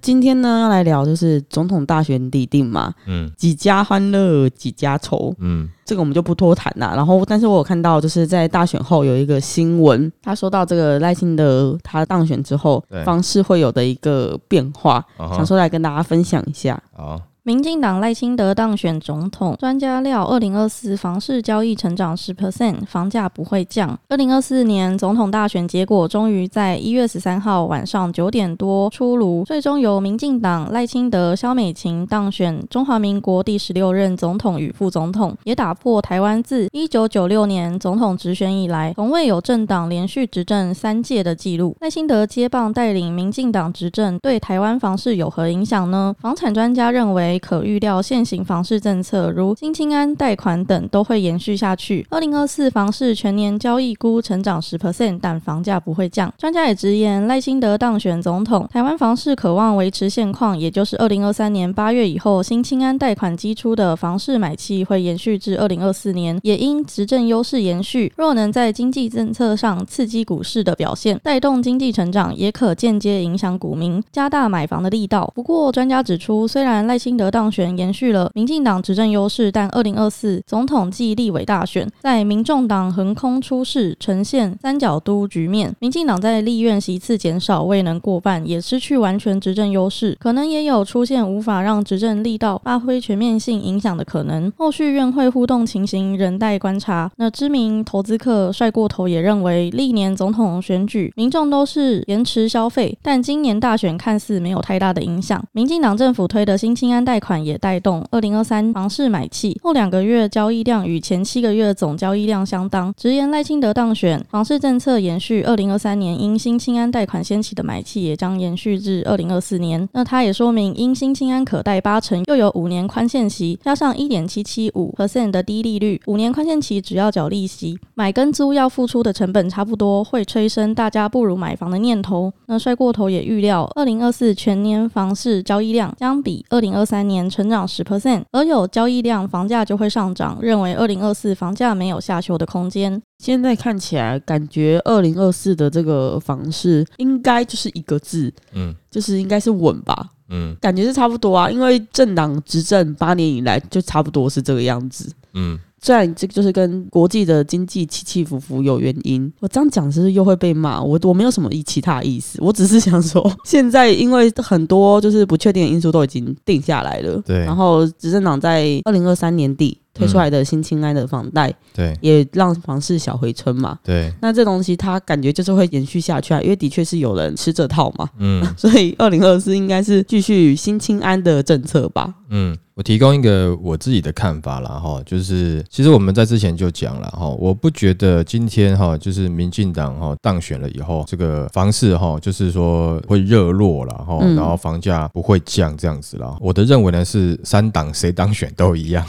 [0.00, 3.30] 今天呢要来聊就是总统大选底定嘛，嗯。
[3.36, 6.92] 几家欢乐几家愁，嗯，这个我们就不多谈啦。
[6.94, 16.80] 然后，但是我有看到就是在大选后有一个新闻，他说到这个赖清德他当选之后方式会有的一个变化，想说来跟大家分享一下。
[16.92, 23.98] 好，民进党赖清德当选总统，专家料二零二四房市交易成长十 percent，房价不会降。
[24.10, 41.74] 二零二四年总统大选结果终于在一月十三号晚上九点多出炉，最终由民进党赖清德、萧美琴当选中华民国第十六任总统与副总统，也打破台湾自一九九六年总统直选以来从未有政党连续执政三届的记录。
[41.80, 46.14] 赖清德接棒带领民进党执政，对台湾房市有何影响呢？
[46.20, 52.06] 房产专家认为，可预料现行房市政策如新青安贷款等都会延续下去。
[52.10, 56.32] 二零二四房市全年交易估成长十 percent，但房价不会降。
[56.38, 75.30] 专家也直言，赖清德当选总统，台湾房市渴望维持现况，也就是二零二三年八月以后新青安贷款基出的房市买气会延续至二零二四年，也因执政优势延续，若能在经济政策上刺激股市的表现，带动经济成长，也可间接影响股民，加大买房的力道。
[75.34, 85.74] 不过，专家指出，虽然赖清得当选延续了民进党执政优势，但二零二四总统暨立委大选，在民众党横空出世，呈现三角都局面。
[85.80, 94.50] 民进党在立院席次减少，未能过半，也失去完全执政优势，可能也有出现无法让执政力道发挥全面性影响的可能。
[94.56, 97.10] 后续院会互动情形仍待观察。
[97.16, 105.42] 那知名投资客帅过头也认为，历年总统选举民众都是延迟消费，但今年大选看似没有太大的影响。
[105.52, 112.94] 民进党政府推的新青安贷款也带动二零二三房市买气，后两个月交易量与前七个月总交易量相当。
[112.96, 119.88] 直言赖清德当选，房市政策延续二零二三年因新青安贷款掀起的买气，也将延续至二零二四年。
[119.92, 132.32] 那他也说明，因新青安可贷八成，又有五年宽限期，加上一点七七五 percent 的低利率，五年宽限期只要缴利息，买跟租要付出的成本差不多，会催生大家不如买房的念头。
[132.46, 140.38] 那帅过头也预料，二零二四全年房市交易量将比二零二三年成长十 percent，而有交易量，房价就会上涨。
[140.40, 143.00] 认为二零二四房价没有下修的空间。
[143.18, 150.08] 现在看起来，感觉二零二四的这个房市应该就是一个字，嗯就是应该是稳吧。
[150.32, 155.12] 嗯感觉是差不多啊，因为政党执政八年以来就差不多是这个样子。
[155.34, 160.82] 嗯，虽然这个就是跟国际的经济起起伏伏有原因，我这样讲是不是又会被骂？
[160.82, 173.78] 我我没有什么意其他意思，我只是想说， 现在因为很多就是不确定的因素都已经定下来了，对然后执政党在二零二三年底推出来的新青安的房贷，对也让房市小回春嘛。
[173.82, 182.14] 对，那这东西它感觉就是会延续下去啊，因为的确是有人吃这套嘛，嗯 所以二零二四应该是继续新青安的政策吧。
[182.32, 196.36] 嗯，我提供一个我自己的看法啦，哈，就是其实我们在之前就讲了哈，我不觉得今天哈，就是民进党哈当选了以后，这个房市哈，就是说会热络了哈，嗯然后房价不会降这样子啦。
[196.40, 199.04] 我的认为呢是三党谁当选都一样，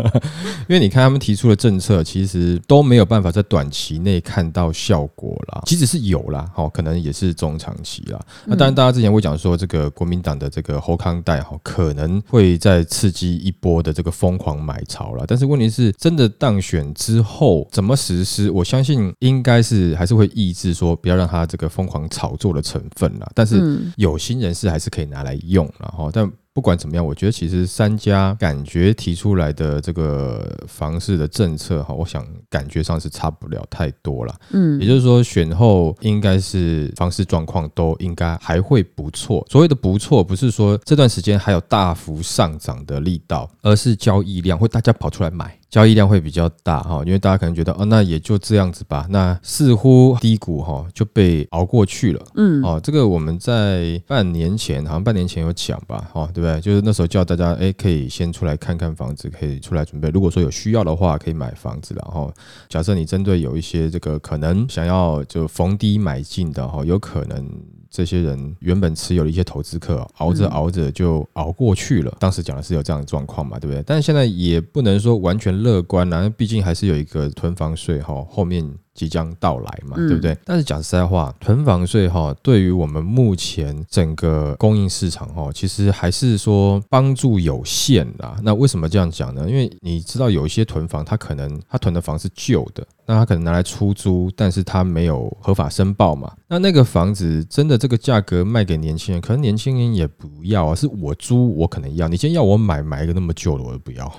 [0.66, 8.18] 因为你看他们提出的政策，其实都没有办法在短期内看到效果啦，即使是有啦，哈，可能也是中长期啦。
[8.46, 15.24] 那当然，大家之前会讲说，这个国民党的这个侯康代哈，可能会再刺激一波的这个疯狂买潮了。
[15.26, 18.50] 但是问题是，真的当选之后怎么实施？
[18.50, 23.32] 我相信应该是还是会抑制说，不要让他这个疯狂炒作的成分了。
[23.34, 26.30] 但是嗯有心人士还是可以拿来用，然后但。
[26.56, 34.34] 不管怎么样，我觉得其实三家感觉提出来的这个房市的政策哈，我想感觉上是差不了太多了。
[34.52, 39.46] 嗯也就是说，选后应该是房市状况都应该还会不错。
[39.50, 45.58] 所谓的不错，不是说这段时间还有大幅上涨的力道，而是交易量会大家跑出来买。
[45.68, 52.24] 交易量会比较大哈，因为大家可能觉得哦，那也就这样子吧，那似乎低谷哈就被熬过去了。
[52.34, 56.60] 嗯哦，这个我们在半年前，好像半年前有讲吧，哈，对不对？
[56.60, 60.08] 就是那时候叫大家，哎，可以先出来看看房子，可以出来准备。
[60.10, 61.94] 如果说有需要的话，可以买房子。
[61.94, 62.32] 然后，
[62.68, 67.44] 假设你针对有一些这个可能想要就逢低买进的哈，有可能
[67.90, 72.14] 这些人原本持有的一些投资客，熬着熬着就熬过去了。
[72.18, 73.82] 当时讲的是有这样的状况嘛，对不对？
[73.86, 80.36] 但是现在也不能说完全乐观啦，因为毕竟还是有一个囤房税哈，后面即将到来嘛，对不对？
[80.44, 88.36] 但是讲实在话，囤房税哈，对于我们目前整个供应市场哈，其实还是说帮助有限啦。
[88.42, 89.48] 那为什么这样讲呢？
[89.48, 92.84] 因为你知道有一些囤房，它可能它囤的房是旧的。
[93.08, 96.32] 那他可能拿来出租，但是他没有合法申报嘛？
[96.48, 100.74] 那那个房子真的这个价格卖给年轻人，可能年轻人也不要啊。
[100.74, 102.08] 是我租，我可能要。
[102.08, 104.12] 你今天要我买，买一个那么旧的，我都不要。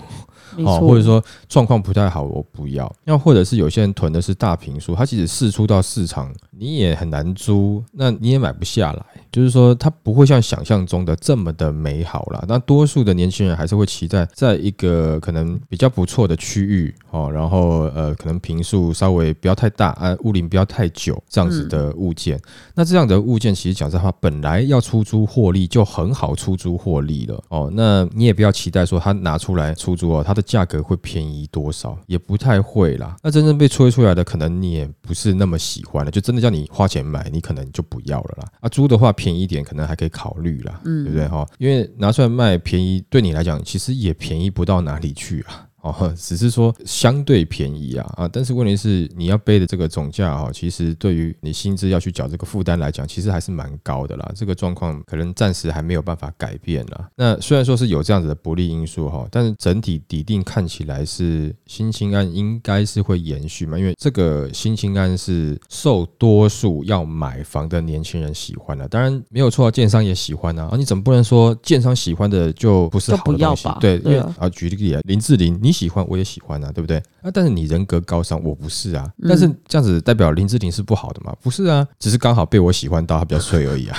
[0.58, 2.94] 哦，或者说状况不太好，我不要。
[3.06, 9.06] 要或者是有些人囤的是大平数，他其实试出到市场，你也很难租，那你也买不下来。
[9.32, 12.44] 就是说，它不会像想象中的这么的美好啦。
[12.48, 22.40] 那多数的年轻人还是会期待在一个可能比较不错的区域哦，然后呃，可能平数稍微不要太大啊，屋龄不要太久这样子的物件。
[22.74, 27.70] 那这样的物件其实讲实话，本来要出租获利就很好出租获利了哦。
[27.74, 33.16] 那你也不要期待说它拿出来出租哦，它的价格会便宜多少，也不太会啦。
[33.22, 38.48] 那真正被吹出来的，可能你也不是那么喜欢了，就真的叫你花钱买，你可能就不要了啦。
[38.62, 39.36] 啊，租的话便。
[39.38, 41.46] 宜一点可能还可以考虑啦，嗯对不对哈？
[41.60, 45.67] 因为拿出来卖便宜，对你来讲其实也便宜不到哪里去啊。
[45.90, 54.32] 哦， 只是说相对便宜啊啊，但是问题是你要背的这个总价哈，其实对于你薪资要去缴这个负担来讲，其实还是蛮高的啦。
[54.36, 57.08] 这个状况可能暂时还没有办法改变了。
[57.16, 70.68] 那虽然说是有这样子的不利因素哈，但是整体底定看起来是新青安应该是会延续嘛，因为这个新青安是受多数要买房的年轻人喜欢的，当然没有错，建商也喜欢啊。
[70.72, 73.70] 啊，你怎么不能说建商喜欢的就不是好的东西？
[73.80, 75.77] 对，因为啊，举例啊，林志玲你。
[75.78, 76.98] 喜欢我也喜欢啊，对不对？
[77.22, 79.08] 啊，但是你人格高尚，我不是啊。
[79.28, 81.36] 但是这样子代表林志玲是不好的吗？
[81.42, 83.98] 不是啊，只是刚好被我喜欢到，她比较脆而已啊。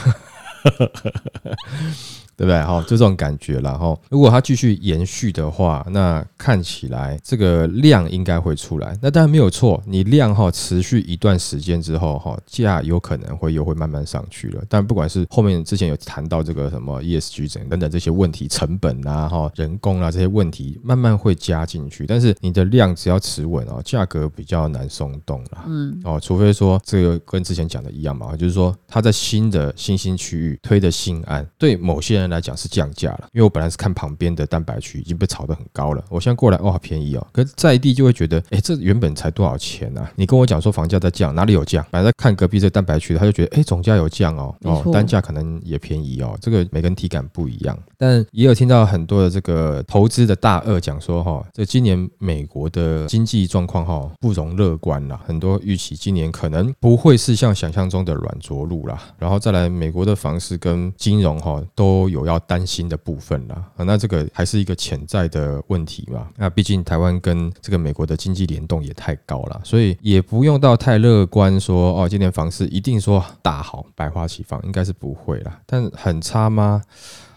[2.38, 2.62] 对不对？
[2.62, 8.96] 哈，就这种感觉然后如果它继续延续的话，那看起来这个量应该会出来。
[9.02, 14.62] 那当然没有错，你量哈持续一段时间之后哈，价有可能会又会慢慢上去了。
[14.68, 22.06] 但不管是后面之前有谈到这个什么 ESG 等等等这些问题，成本啊哈，人工啊这些问题慢慢会加进去。
[22.06, 25.64] 但是你的量只要持稳哦，价格比较难松动了。
[25.66, 32.27] 嗯，哦，除非说这个跟之前讲的一样嘛，就是说它在新的新兴区域推的新案，对某些人。
[32.28, 40.10] 来讲是降价了，因为我本来是看旁边的蛋白区已经被炒得很高了，我现在过来哇便宜哦，可是在地就会觉得，哎，这原本才多少钱啊？
[40.14, 41.84] 你跟我讲说房价在降，哪里有降？
[41.90, 47.76] 本来在看隔壁这蛋白区，他就觉得，哎，总价有降哦，哦，单价可能也便宜哦，这个每个人体感不一样。
[47.96, 62.17] 但也有听到很多的这个投资的大鳄讲说，哈，这今年美国的经济状况哈不容乐观啦，很多预期今年可能不会是像想象中的软着陆啦，然后再来美国的房市跟金融哈都有。
[62.18, 66.28] 有要担心的部分啦，啊，那这个还是一个潜在的问题嘛？
[66.36, 75.60] 那毕竟台湾跟这个美国的经济联动也太高了，所以也不用到太乐观说哦，今年房市一定说大好，百花齐放，应该是不会啦。
[75.64, 76.82] 但很差吗？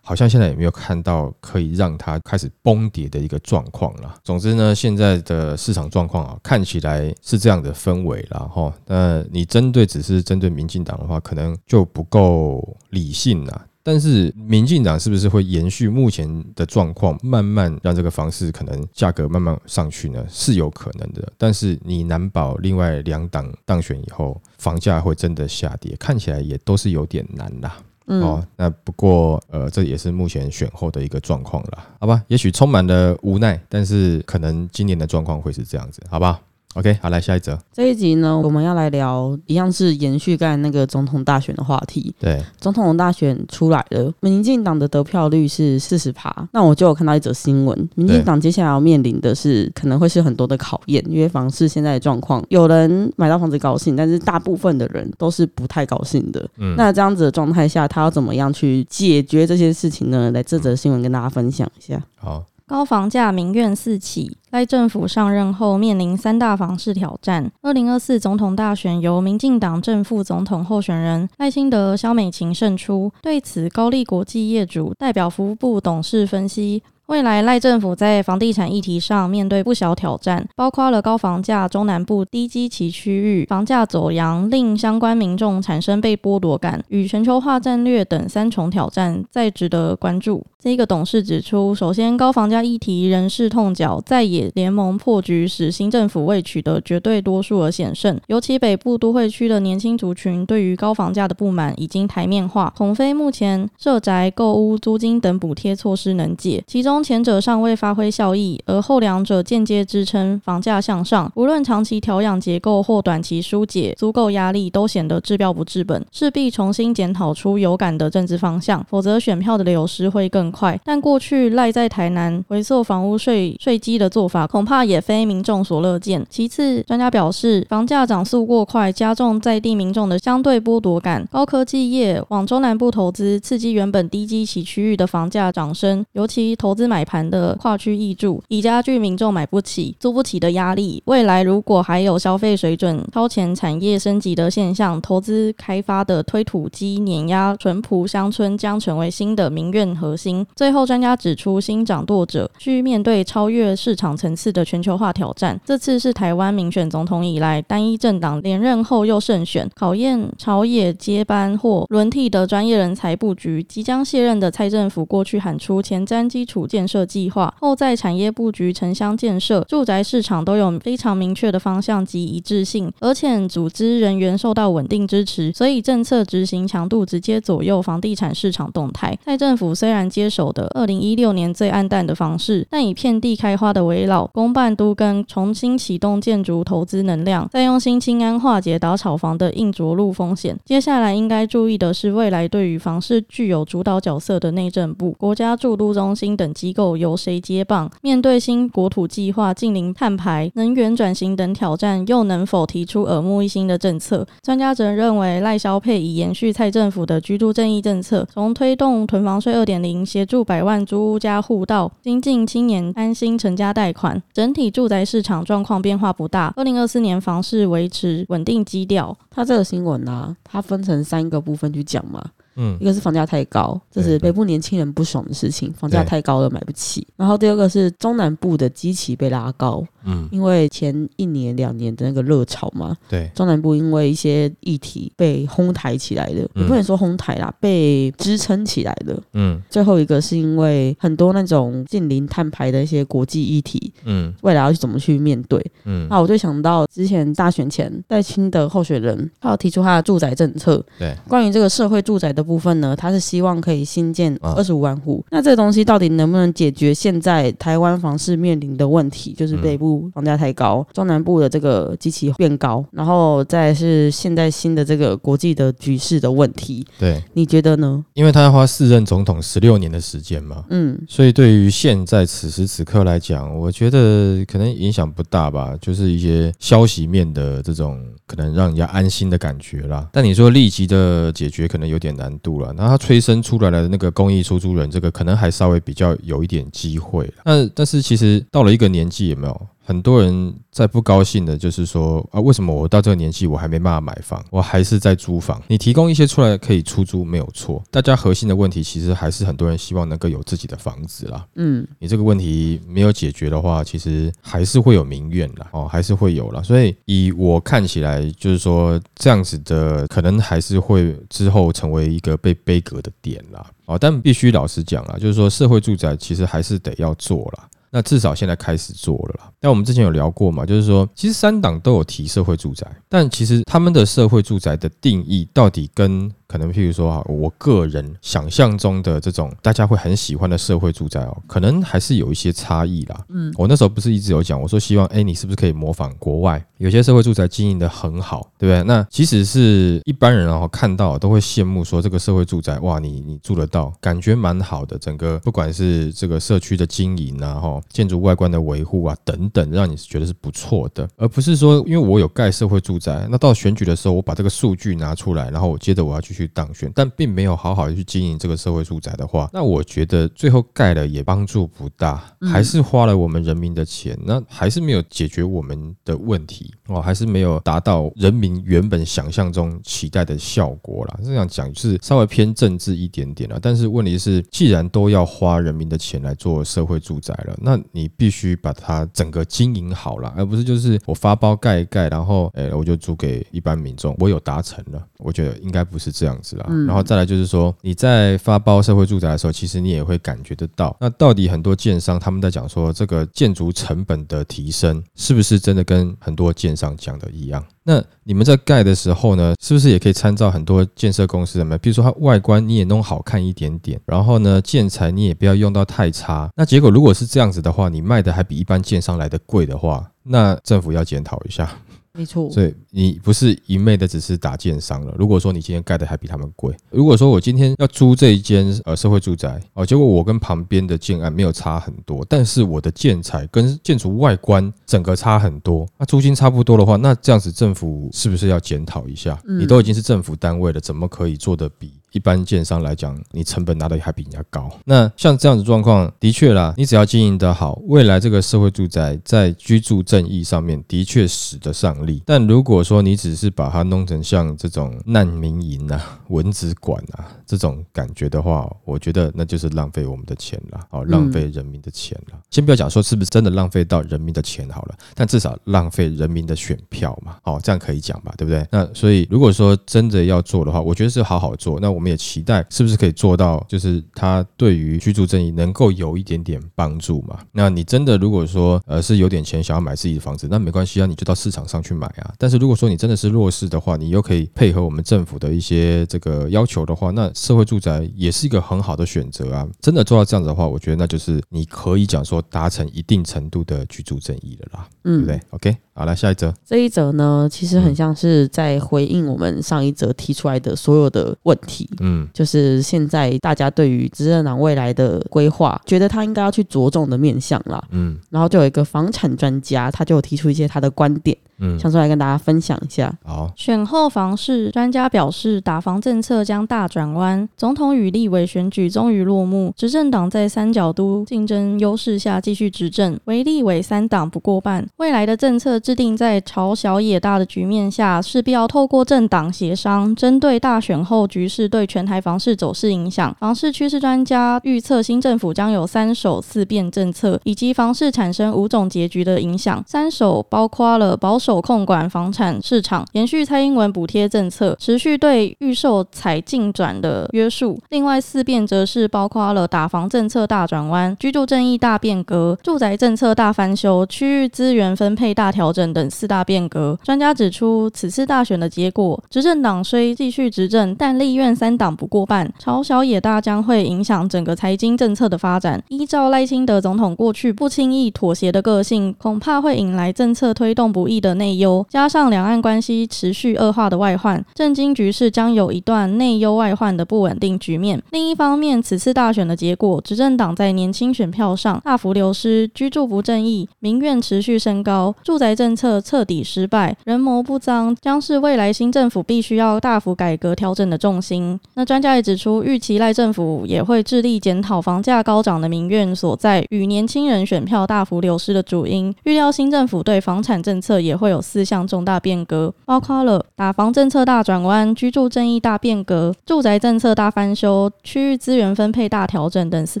[0.02, 4.16] 好像现在也没有看到可以让它开始崩跌的一个状况了。
[4.24, 8.72] 总之呢，现在的市场状况啊，看起来是这样的氛围了哈。
[8.86, 13.66] 那你针对只是针对民进党的话，可能就不够理性了。
[13.82, 20.24] 但是民进党是不是会延续目前的状况，慢慢让这个房市可能价格慢慢上去呢？
[20.28, 21.32] 是有可能的。
[21.38, 27.76] 但是你难保另外两党当选以后，房价会真的下跌，看起来也都是有点难啦。
[28.06, 32.20] 哦，那不过呃，这也是目前选后的一个状况了，好吧？
[32.26, 36.40] 也许充满了无奈，但是可能今年的状况会是这样子，好吧
[36.74, 37.58] ？OK，好，来下一则。
[37.72, 42.14] 这一集呢，我们要来聊一样是延续刚才那个总统大选的话题。
[42.18, 46.32] 对，总统大选出来了，民进党的得票率是四十趴。
[46.52, 56.48] 那我就有看到一则新闻，民进党接下来要面临的是可能会是很多的考验，因为房市现在的状况，有人买到房子高兴，但是大部分的人都是不太高兴的。
[56.58, 60.30] 嗯，那这样子的状态下，他要怎么样去解决这些事情呢？
[60.30, 62.00] 来，这则新闻跟大家分享一下。
[62.16, 62.44] 好。
[62.70, 67.50] 高房价民怨四起，赖政府上任后面临三大房市挑战。
[67.62, 73.10] 二零二四总统大选由民进党正副总统候选人赖清德、萧美琴胜出。
[73.22, 76.80] 对此，高丽国际业主代表服务部董事分析。
[77.06, 90.46] 未来赖政府在房地产议题上面对不小挑战，包括了高房价、中南部低基期区域房价走扬，令相关民众产生被剥夺感，与全球化战略等三重挑战，再值得关注。
[90.62, 107.00] 这个董事指出，首先高房价议题仍是痛脚，在野联盟破局使新政府未取得绝对多数而险胜，尤其北部都会区的年轻族群对于高房价的不满已经台面化，恐非目前社宅、购屋、租金等补贴措施能解，其中。
[107.02, 111.32] 前者尚未发挥效益，而后两者间接支撑房价向上。
[111.34, 120.78] 无论长期调养结构或短期疏解足够压力，都显得治标不治本，势必重新检讨出有感的政治方向，否则选票的流失会更快。
[120.84, 126.24] 但过去赖在台南回收房屋税税基的做法，恐怕也非民众所乐见。
[126.28, 131.26] 其次，专家表示，房价涨速过快，加重在地民众的相对剥夺感。
[131.30, 141.02] 高科技业往中南部投资，刺激原本低基期区域的房价涨升，尤其投资买盘的跨区易住，以加剧民众买不起、租不起的压力。
[141.06, 150.39] 未来如果还有消费水准超前产业升级的现象，投资开发的推土机碾压淳朴乡村，将成为新的民怨核心。
[150.54, 155.58] 最后，专家指出，新掌舵者需面对超越市场层次的全球化挑战。
[155.64, 163.62] 这次是台湾民选总统以来单一政党连任后又胜选，考验朝野接班或轮替的专业人才布局。
[163.68, 179.18] 即将卸任的蔡政府过去喊出前瞻基础建设计划，后在产业布局、城乡建设、住宅市场都有非常明确的方向及一致性，而且组织人员受到稳定支持，所以政策执行强度直接左右房地产市场动态。
[179.24, 190.56] 蔡政府虽然接手的二零一六年最暗淡的房市，但以遍地开花的围绕公办都跟重新启动建筑投资能量，再用新清安化解打炒房的硬着陆风险。
[190.64, 197.90] 接下来应该注意的是，未来对于房市具有主导角色的内政部、国家驻都中心等机构由谁接棒？
[198.02, 204.26] 面对新国土计划、近邻碳排、能源转型等挑战，又能否提出耳目一新的政策？
[204.42, 216.52] 专家则认为，赖萧佩已延续蔡政府的居住正义政策，从推动囤房税二点零，协助百万租屋家户到新进青年安心成家贷款，整体住宅市场状况变化不大。
[216.56, 219.16] 二零二四年房市维持稳定基调。
[219.30, 222.22] 它这个新闻呢，它分成三个部分去讲嘛。
[222.56, 222.76] 嗯。
[222.80, 227.06] 一个是房价太高，这是北部年轻人不爽的事情，房价太高了买不起。
[227.16, 236.62] 然后第二个是中南部的基期被拉高，嗯，因为前一年两年的那个热潮嘛，对，中南部因为一些议题被哄抬起来的，嗯。
[236.62, 239.20] 也不能说哄抬啦，被支撑起来的。
[239.34, 239.60] 嗯。
[239.68, 244.32] 最后一个是因为很多那种近邻碳排的一些国际议题，嗯。
[244.42, 245.64] 未来要去怎么去面对？
[245.84, 250.84] 嗯，那我就想到之前大选前戴清的候选人，他有提出他的住宅政策。
[250.98, 255.24] 对，关于这个社会住宅的部分呢，他是希望可以新建啊二十五万户。
[255.30, 259.32] 那这个东西到底能不能解决现在台湾房市面临的问题？
[259.32, 268.04] 就是嗯北部房价太高，中南部的这个机器变高，然后再是现在新的这个国际的局势的问题，对，你觉得呢？
[268.14, 280.08] 因为他要花四任总统十六年的时间嘛，嗯，所以对于现在此时此刻来讲，我觉得可能影响不大吧，就是一些消息面的这种可能让人家安心的感觉啦。
[280.12, 282.72] 但你说立即的解决可能有点难度了。
[282.76, 287.32] 那他催生出来的那个公益出租人，这个可能还稍微比较有一点机会了。
[287.44, 289.66] 那但是其实到了一个年纪，也没有？
[289.90, 295.60] 很多人在不高兴的，就是说啊，为什么我到这个年纪我还没办法买房，我还是在租房？
[295.66, 301.44] 你提供一些出来可以出租没有错，大家核心的问题其实还是很多人希望能够有自己的房子啦。
[301.56, 306.62] 嗯，你这个问题没有解决的话，其实还是会有民怨啦，哦，还是会有啦。
[306.62, 313.66] 所以以我看起来，就是说这样子的，可能还是会之后成为一个被悲革的点啦。
[313.86, 317.68] 哦，但必须老实讲啦，就是说社会住宅其实还是得要做啦。
[317.90, 319.50] 那至少现在开始做了啦。
[319.60, 333.24] 那我们之前有聊过嘛，就是说，其实三党都有提社会住宅，但其实他们的社会住宅的定义到底跟可能譬如说啊，我个人想象中的这种大家会很喜欢的社会住宅哦，可能还是有一些差异啦。
[333.28, 338.82] 嗯，我那时候不是一直有讲，我说希望哎，你是不是可以模仿国外有些社会住宅经营的很好，对不对？
[338.82, 371.18] 那即使是一般人哦看到都会羡慕说这个社会住宅哇，你你住得到，感觉蛮好的，整个不管是这个社区的经营啊，哈，建筑外观的维护啊等等，让你觉得是不错的，而不是说因为我有盖社会住宅，那到选举的时候我把这个数据拿出来，然后我接着我要继续当选，但并没有好好的去经营这个社会住宅的话，那我觉得最后盖了也帮助不大，还是花了我们人民的钱，那还是没有解决我们的问题哦，还是没有达到人民原本想象中期待的效果啦。
[371.22, 386.29] 这样讲是稍微偏政治一点点了，但是问题是，既然都要花人民的钱来做社会住宅了，那你必须把它整个经营好了，而不是就是我发包盖一盖，然后诶、我就租给一般民众，我有达成了，我觉得应该不是这样。
[386.30, 386.66] 样子啦。
[386.86, 397.64] 然后再来就是说，你在发包社会住宅的时候，其实你也会感觉得到，那到底很多建商他们在讲说这个建筑成本的提升，是不是真的跟很多建商讲的一样？
[397.82, 401.76] 那你们在盖的时候呢，是不是也可以参照很多建设公司的嘛？
[401.78, 406.48] 比如说它外观你也弄好看一点点，然后呢建材你也不要用到太差。
[406.54, 411.68] 那结果如果是这样子的话，你卖的还比一般建商来的贵的话，那政府要检讨一下。
[412.12, 415.14] 没错，所以你不是一昧的只是打建商了。
[415.16, 429.40] 如果说你今天盖的还比他们贵，如果说我今天要租这一间呃社会住宅哦，结果我跟旁边的建案没有差很多，但是我的建材跟建筑外观整个差很多，那租金差不多的话，那这样子政府是不是要检讨一下？
[429.46, 431.92] 你都已经是政府单位了，怎么可以做的比？
[432.12, 434.70] 一般建商来讲，你成本拿的还比人家高。
[434.84, 442.22] 那像这样子状况，的确啦，你只要经营得好，未来这个社会住宅在居住正义上面的确使得上力。
[442.26, 452.38] 但如果说你只是把它弄成像这种难民营啊、蚊子馆啊这种感觉的话，我觉得那就是浪费我们的钱了，哦，浪费人民的钱了。
[452.50, 458.66] 先不要讲说是不是真的浪费到人民的钱好了，但至少浪费人民的选票嘛，哦，这样可以讲吧，对不对？
[458.72, 461.78] 那所以如果说真的要做的话，我觉得是好好做。
[461.78, 461.99] 那我。
[462.00, 467.38] 我们也期待是不是可以做到，就是它对于居住正义能够有一点点帮助嘛？
[467.52, 472.32] 那你真的如果说呃是有点钱想要买自己的房子，那没关系啊，你就到市场上去买啊。
[472.38, 479.68] 但是如果说你真的是弱势的话，你又可以配合我们政府的一些这个要求的话，那社会住宅也是一个很好的选择啊。
[479.82, 485.76] 真的做到这样子的话，我觉得那就是你可以讲说达成一定程度的居住正义了啦，对不对？OK。
[486.00, 486.50] 好，来下一则。
[486.64, 491.86] 这一则呢，其实很像是在回应我们上一则提出来的所有的问题。
[492.00, 497.84] 嗯，就是现在大家对于执政党未来的规划，觉得他应该要去着重的面向啦。
[497.90, 501.36] 嗯，然后就有一个房产专家，他就提出一些他的观点。
[501.60, 503.12] 嗯，想出来跟大家分享一下。
[503.24, 507.46] 好，选后房市专家表示，打房政策将大转弯。
[507.54, 514.86] 总统与立委选举终于落幕，执政党在三角都竞争优势下继续执政，为立委三党不过半。
[514.96, 523.36] 未来的政策制定在朝小野大的局面下，势必要透过政党协商，针对大选后局势对全台房市走势影响。
[523.38, 529.84] 房市趋势专家预测，新政府将有三手四变政策，以及房市产生五种结局的影响。
[529.86, 531.49] 三手包括了保守。
[531.50, 537.76] 手控管房产市场，延续蔡英文补贴政策，持续对预售采进转的约束。
[537.88, 546.96] 另外四变则是包括了打房政策大转弯、居住正义大变革、住宅政策大翻修、区域资源分配大调整等四大变革。
[547.02, 555.82] 专家指出，此次大选的结果，执政党虽继续执政，但立院三党不过半，朝小野大将会影响整个财经政策的发展。
[555.88, 561.39] 依照赖清德总统过去不轻易妥协的个性，恐怕会引来政策推动不易的。
[561.40, 568.00] 内忧加上两岸关系持续恶化的外患，震惊局势将有一段内忧外患的不稳定局面。
[568.10, 581.58] 另一方面，此次大选的结果，执政党在年轻选票上大幅流失，居住不正义，民怨持续升高，住宅政策彻底失败，人谋不臧，将是未来新政府必须要大幅改革调整的重心。
[581.72, 589.14] 那专家也指出，预期赖政府也会致力检讨房价高涨的民怨所在与年轻人选票大幅流失的主因。
[589.24, 591.29] 预料新政府对房产政策也会。
[591.30, 600.00] 有四项重大变革，包括了打房政策大转弯、居住正义大变革、住宅政策大翻修、区域资源分配大调整等四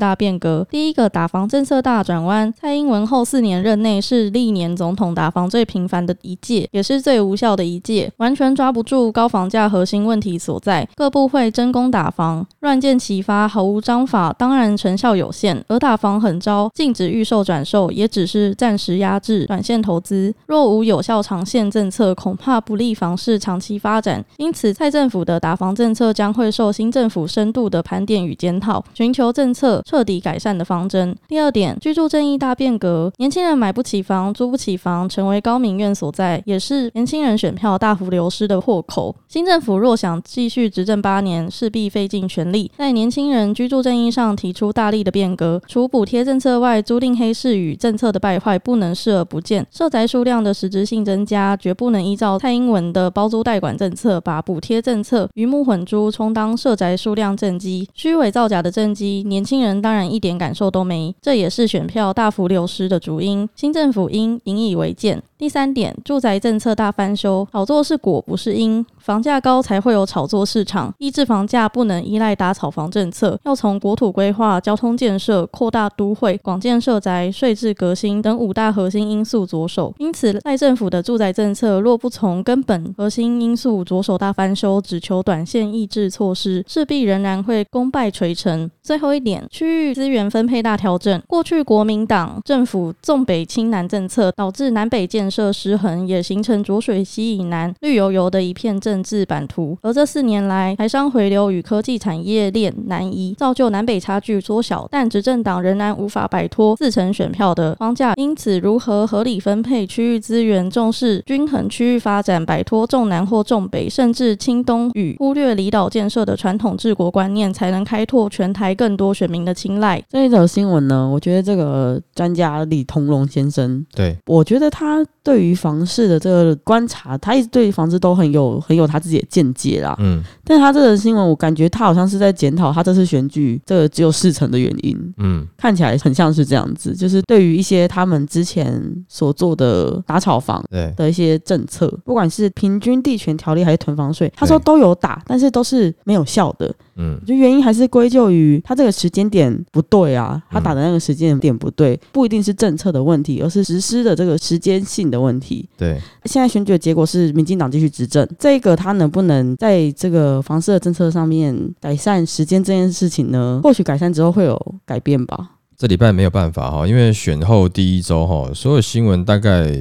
[0.00, 0.66] 大变革。
[0.70, 10.88] 第一个打房政策大转弯，蔡英文后四年任内是历年总统打房最频繁的一届，也是最无效的一届，完全抓不住高房价核心问题所在。
[10.96, 15.64] 各部会真功打房，乱箭齐发，毫无章法，当然成效有限。
[15.68, 20.34] 而打房狠招，禁止预售转售，也只是暂时压制短线投资。
[20.46, 21.09] 若无有效。
[21.10, 31.12] 较长线政策恐怕不利房市长期发展，因此蔡政府的打房政策将会受新政府深度的盘点与检讨，寻求政策彻底改善的方针。
[31.26, 39.16] 第二点，居住正义大变革，年轻人买不起房、租不起房，成为高民怨所在，也是年轻人选票大幅流失的祸口。
[39.26, 45.60] 新政府若想继续执政八年，势必费尽全力在年轻人居住正义上提出大力的变革。
[45.66, 50.99] 除补贴政策外，租赁黑市与政策的败坏不能视而不见，社宅数量的实质性。
[51.04, 59.22] 增加绝不能依照蔡英文的包租代管政策，把补贴政策鱼目混珠，充当社宅数量政绩、虚伪造假的政绩。
[59.26, 63.48] 年轻人当然一点感受都没，这也是选票大幅流失的主因。
[63.54, 65.22] 新政府应引以为鉴。
[65.38, 79.94] 第三点，住宅政策大翻修，炒作是果不是因，房价高才会有炒作市场，抑制房价不能依赖打炒房政策，要从国土规划、交通建设、扩大都会、广建社宅、税制革新等五大核心因素着手。
[79.98, 80.89] 因此，赖政府。
[80.90, 88.70] 的住宅政策若不从根本核心因素着手大翻修，只求短线抑制措施，势必仍然会功败垂成。
[88.82, 91.22] 最后一点，区域资源分配大调整。
[91.28, 99.78] 过去国民党政府重北轻南政策，导致南北建设失衡，也形成浊水溪以南绿油油的一片政治版图。
[99.82, 108.14] 而这四年来，台商回流与科技产业链南移，造就南北差距缩小，但执政党仍然无法摆脱自成选票的框架。
[108.16, 120.02] 因此，如何合理分配区域资源，重视均衡区域发展，摆脱重南或重北，甚至轻东与忽略离岛建设的传统治国观念，才能开拓全台更多选民的青睐。
[120.08, 129.94] 这一则新闻呢，我觉得这个专家李同荣先生，对，我觉得他对于房市的这个观察，他一直对房子都很有很有他自己的见解啦。
[129.98, 140.64] 嗯但他这则新闻，我感觉他好像是在检讨他这次选举这个只有四成的原因，嗯看起来很像是这样子，就是对于一些他们之前所做的打炒房。
[140.70, 146.72] 对，的一些政策，不管是平均地权条例还是囤房税，他说都有打，但是都是没有效的。
[146.96, 155.68] 嗯我觉得原因还是归咎于他这个时间点不对啊，他打的那个时间点不对，不一定是政策的问题，而是实施的这个时间性的问题。
[155.76, 163.60] 对，现在选举的结果是民进党继续执政，这个他能不能在这个房市的政策上面改善时间这件事情呢？
[163.64, 165.52] 或许改善之后会有改变吧。
[165.76, 169.72] 这礼拜没有办法哈，因为选后第一周哈，所有新闻大概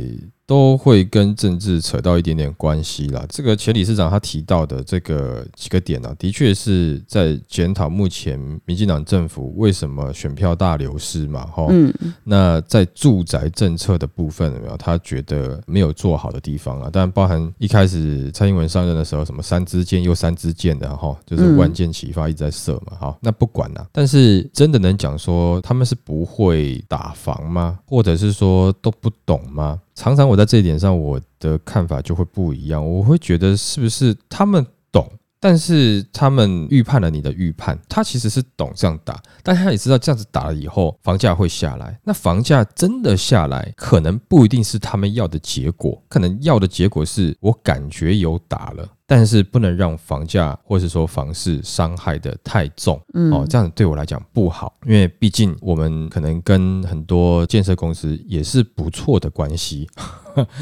[0.50, 3.24] 都会跟政治扯到一点点关系啦。
[3.30, 11.68] 这个前理事长他提到的这个几个点呢、啊，的确是在检讨目前民进党政府为什么选票大流失嘛，哈。
[11.70, 16.90] 嗯，那在住宅政策的部分，有没有他觉得没有做好的地方啊？
[16.90, 22.98] 当然包含一开始蔡英文上任的时候，什么三支箭又三支箭的哈，就是万箭齐发一直在射嘛。
[22.98, 27.78] 哈，那不管啦、但是真的能讲说他们是不会打防吗？
[27.86, 29.80] 或者是说都不懂吗？
[30.00, 32.90] 常常我在这一点上，我的看法就会不一样。
[32.90, 35.06] 我会觉得是不是他们懂？
[35.42, 42.00] 但是他们预判了你的预判，他其实是懂这样打，但他也知道这样子打了以后房价会下来。
[42.06, 53.02] 那房价真的下来，可能不一定是他们要的结果，可能要的结果是我感觉有打了，但是不能让房价或是说房市伤害的太重。
[53.16, 59.90] 嗯哦，这样对我来讲不好，因为毕竟我们可能跟很多建设公司也是不错的关系，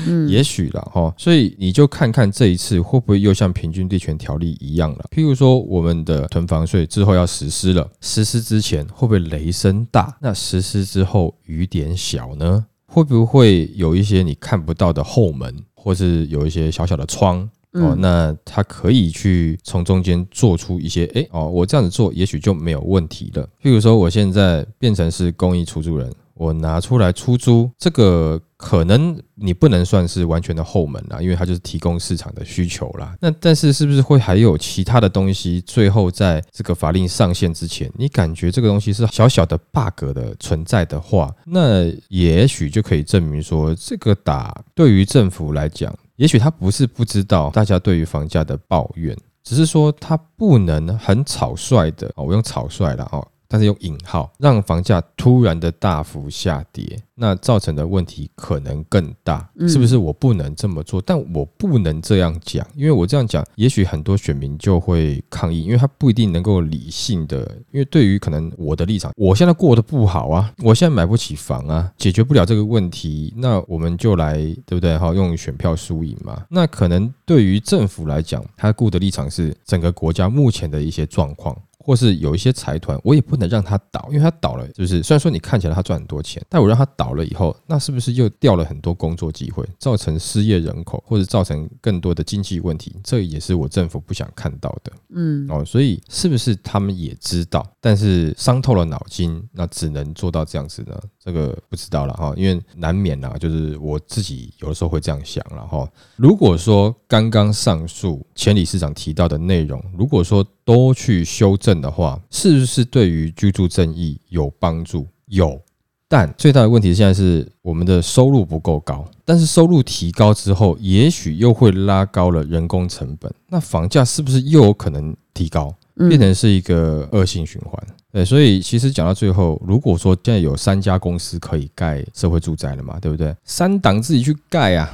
[0.07, 1.13] 嗯 也许了哈。
[1.17, 5.05] 所以你就看看这一次会不会又像平均地权条例一样了。
[5.11, 10.17] 譬如说，我们的囤房税之后要实施了，实施之前会不会雷声大？
[10.21, 12.65] 那实施之后雨点小呢？
[12.85, 17.47] 会不会有一些你看不到的后门，或是有一些小小的窗？
[17.81, 23.43] 哦，嗯那他可以去从中间做出一些，诶，哦，我这样子做也许就没有问题了。
[23.61, 33.15] 譬如说，我现在变成是公益出租人，我拿出来出租，这个可能你不能算是完全的后门啦，因为它就是提供市场的需求啦。
[33.19, 35.61] 那但是是不是会还有其他的东西？
[35.61, 45.93] 最后在这个法令上线之前，你感觉这个东西是小小的 bug 的存在的话，那也许就可以证明说，这个打对于政府来讲。
[46.17, 59.97] 也许他不是不知道大家对于房价的抱怨，只是说他不能很草率的哦，我用草率了哦，但是用引号，让房价突然的大幅下跌，那造成的问题可能更大，嗯是不是？
[59.97, 67.39] 我不能这么做，但我不能这样讲，因为我这样讲，也许很多选民就会抗议，因为他不一定能够理性的，
[67.71, 74.97] 因为对于可能我的立场，我现在过得不好啊，我现在买不起房啊，解决不了这个问题，那我们就来对不对？
[74.97, 76.45] 哈，用选票输赢嘛。
[76.49, 81.57] 那可能对于政府来讲，他顾的立场是整个国家目前的一些状况。
[81.87, 92.93] 或是有一些财团，我也不能让他倒，因为他倒了，就是虽然说你看起来他赚很多钱，但我让他倒了以后，那是不是又掉了很多工作机会，造成失业人口，或者造成更多的经济问题？
[93.05, 94.91] 这也是我政府不想看到的。
[95.15, 100.99] 嗯哦，所以是不是他们也知道，但是伤透了脑筋，那只能做到这样子呢？
[101.23, 105.89] 这个不知道了哈，因为难免啦，就是我自己有的时候会这样想了哈。
[106.17, 115.07] 如果说刚刚上述前理事长提到的内容，如果说都去修正的话，是不是对于居住正义有帮助？
[115.27, 115.61] 有。
[116.09, 125.73] 但最大的问题现在是我们的收入不够高，但是收入提高之后，也许又会拉高了人工成本，那房价是不是又有可能提高？
[125.99, 127.81] 嗯变成是一个恶性循环。
[128.11, 133.35] 对，所以其实讲到最后，如果说现在有三家公司可以盖社会住宅了嘛，对不对？
[133.43, 134.93] 三党自己去盖啊，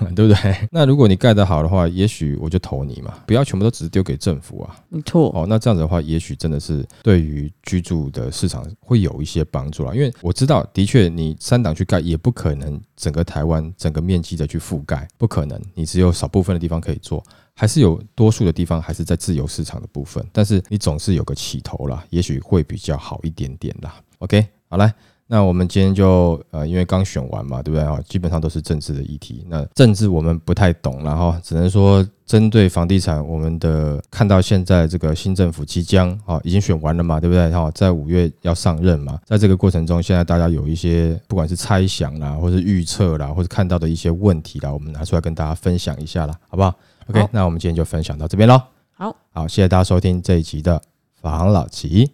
[0.14, 0.56] 对不对？
[0.70, 4.76] 那如果你盖得好的话，也许我就投你嘛，不要全部都只是丢给政府啊。
[4.88, 9.94] 没错，哦，那这样子的话，也许真的是对于居住的市场会有一些帮助啦。
[9.94, 17.22] 因为我知道，的确你三档去盖也不可能整个台湾整个面积的去覆盖，不可能，你只有少部分的地方可以做，
[17.54, 20.24] 还是有多数的地方还是在自由市场的部分。
[20.32, 23.94] 但是你总是有个起头啦，也许会比较好一点点啦。
[24.18, 24.94] OK，好来。
[25.26, 27.98] 那我们今天就呃，因为刚选完嘛，对不对啊？
[28.06, 29.44] 基本上都是政治的议题。
[29.48, 37.50] 那政治我们不太懂，然后只能说针对房地产，我们的看到现在这个新政府即将啊，已经选完了嘛，对不对？
[37.50, 46.74] 哈，在五月要上任嘛，在这个过程中，现在大家有一些不管是猜想啦，或是预测啦，或者看到的一些问题啦，我们拿出来跟大家分享一下啦，好不好
[47.08, 48.60] ？OK，那我们今天就分享到这边喽。
[48.92, 50.82] 好，好，谢谢大家收听这一集的
[51.14, 52.12] 房老吉，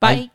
[0.00, 0.28] 拜。